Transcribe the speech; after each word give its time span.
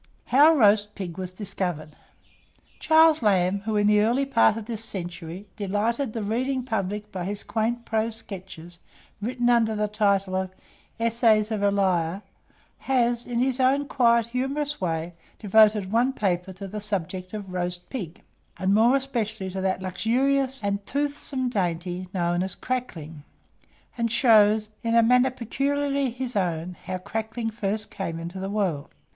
HOW 0.25 0.55
ROAST 0.57 0.95
PIG 0.95 1.19
WAS 1.19 1.31
DISCOVERED. 1.31 1.95
Charles 2.79 3.21
Lamb, 3.21 3.59
who, 3.65 3.77
in 3.77 3.85
the 3.85 4.01
early 4.01 4.25
part 4.25 4.57
of 4.57 4.65
this 4.65 4.83
century, 4.83 5.45
delighted 5.57 6.11
the 6.13 6.23
reading 6.23 6.63
public 6.63 7.11
by 7.11 7.23
his 7.23 7.43
quaint 7.43 7.85
prose 7.85 8.15
sketches, 8.15 8.79
written 9.21 9.47
under 9.47 9.75
the 9.75 9.87
title 9.87 10.35
of 10.35 10.55
"Essays 10.99 11.51
of 11.51 11.61
Elia," 11.61 12.21
has, 12.79 13.27
in 13.27 13.37
his 13.37 13.59
own 13.59 13.87
quiet 13.87 14.25
humorous 14.25 14.81
way, 14.81 15.13
devoted 15.37 15.91
one 15.91 16.13
paper 16.13 16.51
to 16.51 16.67
the 16.67 16.81
subject 16.81 17.31
of 17.35 17.53
Roast 17.53 17.87
Pig, 17.91 18.23
and 18.57 18.73
more 18.73 18.95
especially 18.95 19.51
to 19.51 19.61
that 19.61 19.83
luxurious 19.83 20.63
and 20.63 20.83
toothsome 20.87 21.47
dainty 21.47 22.07
known 22.11 22.41
as 22.41 22.55
"CRACKLING;" 22.55 23.21
and 23.99 24.11
shows, 24.11 24.69
in 24.81 24.95
a 24.95 25.03
manner 25.03 25.29
peculiarly 25.29 26.09
his 26.09 26.35
own, 26.35 26.75
_how 26.87 27.03
crackling 27.03 27.51
first 27.51 27.91
came 27.91 28.17
into 28.17 28.39
the 28.39 28.49
world. 28.49 28.89